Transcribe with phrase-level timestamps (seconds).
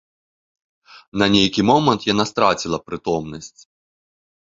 [1.23, 3.61] На нейкі момант яна страціла прытомнасць.